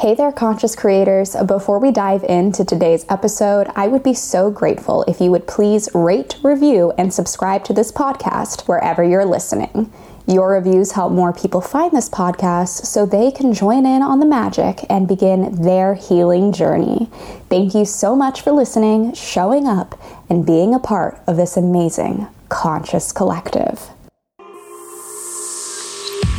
Hey 0.00 0.14
there, 0.14 0.32
conscious 0.32 0.74
creators. 0.74 1.36
Before 1.44 1.78
we 1.78 1.90
dive 1.90 2.24
into 2.24 2.64
today's 2.64 3.04
episode, 3.10 3.70
I 3.76 3.86
would 3.86 4.02
be 4.02 4.14
so 4.14 4.50
grateful 4.50 5.02
if 5.02 5.20
you 5.20 5.30
would 5.30 5.46
please 5.46 5.90
rate, 5.92 6.36
review, 6.42 6.94
and 6.96 7.12
subscribe 7.12 7.64
to 7.64 7.74
this 7.74 7.92
podcast 7.92 8.66
wherever 8.66 9.04
you're 9.04 9.26
listening. 9.26 9.92
Your 10.26 10.52
reviews 10.52 10.92
help 10.92 11.12
more 11.12 11.34
people 11.34 11.60
find 11.60 11.92
this 11.92 12.08
podcast 12.08 12.86
so 12.86 13.04
they 13.04 13.30
can 13.30 13.52
join 13.52 13.84
in 13.84 14.00
on 14.00 14.20
the 14.20 14.24
magic 14.24 14.86
and 14.88 15.06
begin 15.06 15.60
their 15.60 15.92
healing 15.96 16.54
journey. 16.54 17.10
Thank 17.50 17.74
you 17.74 17.84
so 17.84 18.16
much 18.16 18.40
for 18.40 18.52
listening, 18.52 19.12
showing 19.12 19.66
up, 19.66 20.00
and 20.30 20.46
being 20.46 20.74
a 20.74 20.78
part 20.78 21.20
of 21.26 21.36
this 21.36 21.58
amazing 21.58 22.26
conscious 22.48 23.12
collective. 23.12 23.90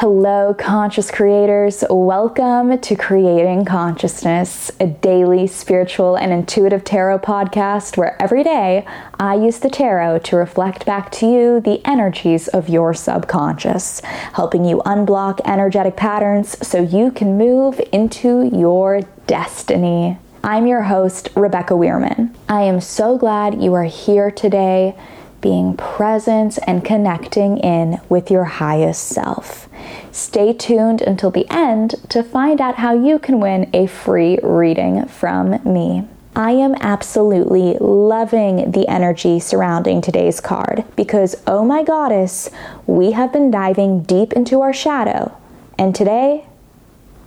Hello, 0.00 0.52
conscious 0.52 1.10
creators. 1.10 1.82
Welcome 1.88 2.78
to 2.80 2.96
Creating 2.96 3.64
Consciousness, 3.64 4.70
a 4.78 4.88
daily 4.88 5.46
spiritual 5.46 6.16
and 6.16 6.34
intuitive 6.34 6.84
tarot 6.84 7.20
podcast 7.20 7.96
where 7.96 8.14
every 8.22 8.44
day 8.44 8.84
I 9.18 9.36
use 9.36 9.58
the 9.58 9.70
tarot 9.70 10.18
to 10.18 10.36
reflect 10.36 10.84
back 10.84 11.10
to 11.12 11.26
you 11.26 11.60
the 11.60 11.80
energies 11.86 12.46
of 12.48 12.68
your 12.68 12.92
subconscious, 12.92 14.00
helping 14.34 14.66
you 14.66 14.82
unblock 14.84 15.40
energetic 15.46 15.96
patterns 15.96 16.58
so 16.60 16.82
you 16.82 17.10
can 17.10 17.38
move 17.38 17.80
into 17.90 18.50
your 18.54 19.00
destiny. 19.26 20.18
I'm 20.44 20.66
your 20.66 20.82
host, 20.82 21.30
Rebecca 21.34 21.72
Weirman. 21.72 22.36
I 22.50 22.64
am 22.64 22.82
so 22.82 23.16
glad 23.16 23.62
you 23.62 23.72
are 23.72 23.84
here 23.84 24.30
today 24.30 24.94
being 25.40 25.76
present 25.76 26.58
and 26.66 26.84
connecting 26.84 27.56
in 27.58 28.00
with 28.08 28.30
your 28.30 28.44
highest 28.44 29.04
self. 29.04 29.68
Stay 30.16 30.54
tuned 30.54 31.02
until 31.02 31.30
the 31.30 31.46
end 31.50 31.94
to 32.08 32.22
find 32.22 32.58
out 32.58 32.76
how 32.76 32.94
you 32.94 33.18
can 33.18 33.38
win 33.38 33.68
a 33.74 33.86
free 33.86 34.38
reading 34.42 35.04
from 35.04 35.60
me. 35.62 36.08
I 36.34 36.52
am 36.52 36.74
absolutely 36.80 37.76
loving 37.78 38.70
the 38.70 38.88
energy 38.88 39.38
surrounding 39.38 40.00
today's 40.00 40.40
card 40.40 40.84
because, 40.96 41.36
oh 41.46 41.66
my 41.66 41.82
goddess, 41.84 42.48
we 42.86 43.12
have 43.12 43.30
been 43.30 43.50
diving 43.50 44.04
deep 44.04 44.32
into 44.32 44.62
our 44.62 44.72
shadow, 44.72 45.36
and 45.78 45.94
today 45.94 46.46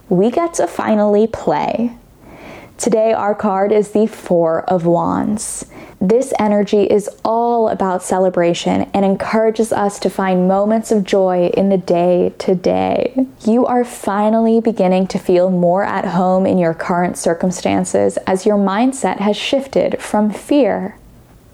we 0.10 0.32
get 0.32 0.56
to 0.56 0.66
finally 0.66 1.28
play. 1.28 1.96
Today, 2.80 3.12
our 3.12 3.36
card 3.36 3.74
is 3.74 3.92
the 3.92 4.08
Four 4.08 4.62
of 4.62 4.86
Wands. 4.86 5.66
This 6.00 6.32
energy 6.40 6.84
is 6.84 7.10
all 7.26 7.68
about 7.68 8.02
celebration 8.02 8.90
and 8.94 9.04
encourages 9.04 9.74
us 9.74 10.00
to 10.00 10.10
find 10.10 10.48
moments 10.48 10.90
of 10.90 11.04
joy 11.04 11.52
in 11.58 11.68
the 11.68 11.78
day 11.78 12.32
to 12.38 12.56
day. 12.56 13.26
You 13.46 13.66
are 13.66 13.84
finally 13.84 14.62
beginning 14.62 15.08
to 15.08 15.20
feel 15.20 15.52
more 15.52 15.84
at 15.84 16.06
home 16.06 16.46
in 16.46 16.58
your 16.58 16.74
current 16.74 17.18
circumstances 17.18 18.16
as 18.26 18.46
your 18.46 18.58
mindset 18.58 19.18
has 19.18 19.36
shifted 19.36 20.02
from 20.02 20.32
fear 20.32 20.96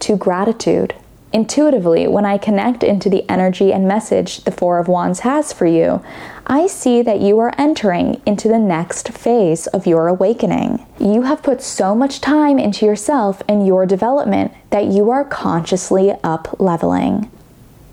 to 0.01 0.15
gratitude. 0.17 0.93
Intuitively, 1.33 2.07
when 2.07 2.25
I 2.25 2.37
connect 2.37 2.81
into 2.83 3.09
the 3.09 3.29
energy 3.29 3.73
and 3.73 3.87
message 3.87 4.45
the 4.45 4.51
Four 4.51 4.79
of 4.79 4.87
Wands 4.87 5.19
has 5.21 5.51
for 5.51 5.65
you, 5.65 6.01
I 6.47 6.67
see 6.67 7.01
that 7.01 7.19
you 7.19 7.39
are 7.39 7.53
entering 7.57 8.21
into 8.25 8.47
the 8.47 8.59
next 8.59 9.09
phase 9.09 9.67
of 9.67 9.85
your 9.85 10.07
awakening. 10.07 10.85
You 10.99 11.23
have 11.23 11.43
put 11.43 11.61
so 11.61 11.93
much 11.95 12.21
time 12.21 12.59
into 12.59 12.85
yourself 12.85 13.41
and 13.49 13.67
your 13.67 13.85
development 13.85 14.53
that 14.69 14.85
you 14.85 15.09
are 15.09 15.25
consciously 15.25 16.13
up 16.23 16.59
leveling. 16.59 17.29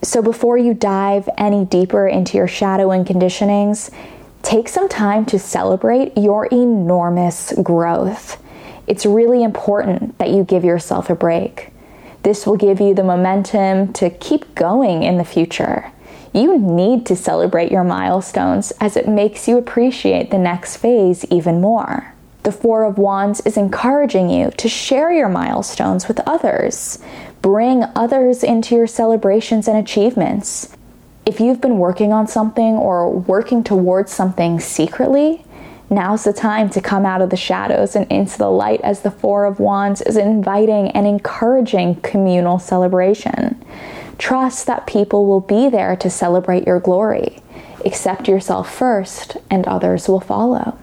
So, 0.03 0.21
before 0.21 0.59
you 0.59 0.75
dive 0.75 1.29
any 1.39 1.65
deeper 1.65 2.07
into 2.07 2.37
your 2.37 2.49
shadow 2.49 2.91
and 2.91 3.07
conditionings, 3.07 3.91
take 4.43 4.69
some 4.69 4.89
time 4.89 5.25
to 5.27 5.39
celebrate 5.39 6.17
your 6.17 6.47
enormous 6.47 7.53
growth. 7.63 8.43
It's 8.87 9.07
really 9.07 9.43
important 9.43 10.19
that 10.19 10.31
you 10.31 10.45
give 10.45 10.65
yourself 10.65 11.09
a 11.09 11.15
break. 11.15 11.72
This 12.23 12.47
will 12.47 12.57
give 12.57 12.81
you 12.81 12.95
the 12.95 13.05
momentum 13.05 13.93
to 13.95 14.11
keep 14.11 14.55
going 14.55 15.03
in 15.03 15.19
the 15.19 15.25
future. 15.25 15.91
You 16.33 16.59
need 16.59 17.05
to 17.07 17.17
celebrate 17.17 17.73
your 17.73 17.85
milestones 17.85 18.73
as 18.81 18.97
it 18.97 19.09
makes 19.09 19.49
you 19.49 19.59
appreciate 19.59 20.31
the 20.31 20.39
next 20.39 20.77
phase 20.77 21.25
even 21.31 21.61
more. 21.61 22.15
The 22.45 22.53
Four 22.53 22.85
of 22.85 22.99
Wands 22.99 23.41
is 23.43 23.57
encouraging 23.57 24.31
you 24.31 24.51
to 24.57 24.69
share 24.69 25.13
your 25.13 25.29
milestones 25.29 26.09
with 26.09 26.21
others. 26.21 26.99
Bring 27.41 27.85
others 27.95 28.43
into 28.43 28.75
your 28.75 28.87
celebrations 28.87 29.69
and 29.69 29.77
achievements. 29.77 30.75
If 31.27 31.39
you've 31.39 31.61
been 31.61 31.79
working 31.79 32.13
on 32.13 32.27
something 32.27 32.75
or 32.75 33.11
working 33.11 33.63
towards 33.63 34.11
something 34.11 34.59
secretly, 34.59 35.45
Now's 35.93 36.25
the 36.25 36.33
time 36.33 36.71
to 36.71 36.81
come 36.81 37.05
out 37.05 37.21
of 37.21 37.29
the 37.29 37.37
shadows 37.37 37.95
and 37.95 38.11
into 38.11 38.39
the 38.39 38.49
light 38.49 38.81
as 38.81 39.03
the 39.03 39.11
Four 39.11 39.45
of 39.45 39.61
Wands 39.61 40.01
is 40.01 40.17
inviting 40.17 40.89
and 40.93 41.07
encouraging 41.07 41.97
communal 41.97 42.59
celebration. 42.59 43.63
Trust 44.17 44.67
that 44.67 44.87
people 44.87 45.27
will 45.27 45.43
be 45.43 45.69
there 45.69 45.95
to 45.97 46.09
celebrate 46.09 46.67
your 46.67 46.81
glory. 46.81 47.43
Accept 47.85 48.27
yourself 48.27 48.75
first, 48.75 49.37
and 49.51 49.67
others 49.67 50.09
will 50.09 50.21
follow. 50.21 50.79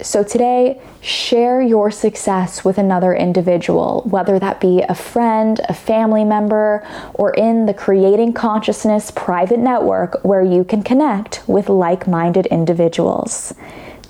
So, 0.00 0.22
today, 0.22 0.80
share 1.00 1.60
your 1.60 1.90
success 1.90 2.64
with 2.64 2.78
another 2.78 3.14
individual, 3.14 4.02
whether 4.04 4.38
that 4.38 4.60
be 4.60 4.82
a 4.82 4.94
friend, 4.94 5.60
a 5.68 5.74
family 5.74 6.24
member, 6.24 6.86
or 7.14 7.34
in 7.34 7.66
the 7.66 7.74
Creating 7.74 8.32
Consciousness 8.32 9.10
private 9.10 9.58
network 9.58 10.24
where 10.24 10.42
you 10.42 10.62
can 10.62 10.84
connect 10.84 11.42
with 11.48 11.68
like 11.68 12.06
minded 12.06 12.46
individuals. 12.46 13.54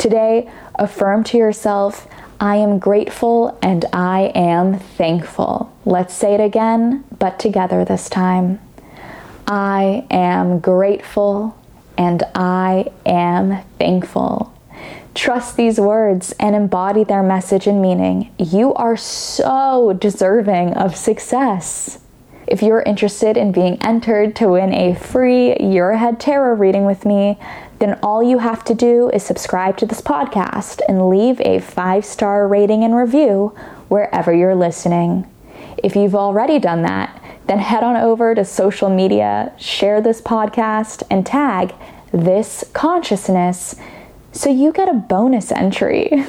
Today, 0.03 0.51
affirm 0.75 1.23
to 1.23 1.39
yourself, 1.39 2.09
I 2.41 2.57
am 2.57 2.81
grateful 2.81 3.57
and 3.63 3.85
I 3.93 4.33
am 4.35 4.81
thankful. 4.81 5.73
Let's 5.85 6.13
say 6.13 6.35
it 6.35 6.41
again, 6.41 7.05
but 7.21 7.39
together 7.39 7.85
this 7.85 8.11
time. 8.11 8.59
I 9.47 10.05
am 10.11 10.59
grateful 10.59 11.57
and 11.97 12.25
I 12.35 12.91
am 13.07 13.63
thankful. 13.79 14.53
Trust 15.15 15.57
these 15.57 15.79
words 15.79 16.35
and 16.41 16.57
embody 16.57 17.05
their 17.05 17.23
message 17.23 17.69
and 17.69 17.81
meaning. 17.81 18.35
You 18.39 18.75
are 18.75 18.97
so 18.97 19.93
deserving 19.93 20.75
of 20.75 20.97
success. 20.97 22.01
If 22.49 22.61
you're 22.61 22.83
interested 22.83 23.37
in 23.37 23.53
being 23.53 23.81
entered 23.81 24.35
to 24.37 24.49
win 24.49 24.75
a 24.75 24.97
free 24.97 25.57
Year 25.59 25.93
Ahead 25.93 26.19
Tarot 26.19 26.57
reading 26.57 26.85
with 26.85 27.07
me, 27.07 27.39
then 27.83 27.99
all 28.01 28.23
you 28.23 28.39
have 28.39 28.63
to 28.63 28.77
do 28.77 29.11
is 29.11 29.25
subscribe 29.25 29.77
to 29.77 29.85
this 29.85 30.01
podcast 30.01 30.81
and 30.87 31.09
leave 31.09 31.41
a 31.41 31.59
five 31.59 32.05
star 32.05 32.47
rating 32.47 32.85
and 32.85 32.95
review 32.95 33.49
wherever 33.89 34.33
you're 34.33 34.55
listening. 34.55 35.29
If 35.83 35.97
you've 35.97 36.15
already 36.15 36.61
done 36.61 36.83
that, 36.83 37.21
then 37.49 37.59
head 37.59 37.83
on 37.83 37.97
over 37.97 38.37
to 38.37 38.45
social 38.45 38.89
media, 38.89 39.53
share 39.59 40.01
this 40.01 40.21
podcast, 40.21 41.03
and 41.11 41.27
tag 41.27 41.75
this 42.13 42.63
consciousness 42.73 43.75
so 44.31 44.49
you 44.49 44.71
get 44.73 44.89
a 44.89 44.95
bonus 44.95 45.51
entry. 45.51 46.25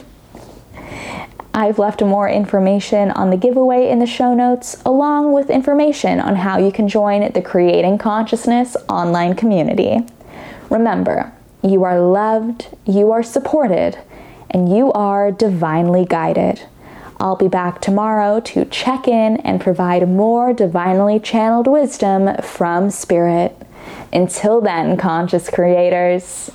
I've 1.53 1.77
left 1.77 2.01
more 2.01 2.27
information 2.27 3.11
on 3.11 3.29
the 3.29 3.37
giveaway 3.37 3.91
in 3.91 3.99
the 3.99 4.07
show 4.07 4.33
notes, 4.33 4.81
along 4.87 5.33
with 5.33 5.51
information 5.51 6.19
on 6.19 6.37
how 6.37 6.57
you 6.57 6.71
can 6.71 6.87
join 6.87 7.31
the 7.31 7.43
Creating 7.43 7.99
Consciousness 7.99 8.75
online 8.89 9.35
community. 9.35 9.99
Remember, 10.71 11.31
you 11.63 11.83
are 11.83 11.99
loved, 11.99 12.67
you 12.85 13.11
are 13.11 13.23
supported, 13.23 13.97
and 14.49 14.75
you 14.75 14.91
are 14.91 15.31
divinely 15.31 16.05
guided. 16.05 16.61
I'll 17.19 17.37
be 17.37 17.47
back 17.47 17.79
tomorrow 17.79 18.41
to 18.41 18.65
check 18.65 19.07
in 19.07 19.37
and 19.37 19.61
provide 19.61 20.07
more 20.09 20.51
divinely 20.53 21.19
channeled 21.19 21.67
wisdom 21.67 22.35
from 22.41 22.89
Spirit. 22.89 23.55
Until 24.11 24.59
then, 24.59 24.97
conscious 24.97 25.49
creators. 25.49 26.51